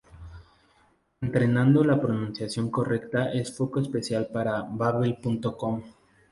[1.21, 5.83] Entrenando la pronunciación correcta es foco especial para Babbel.com.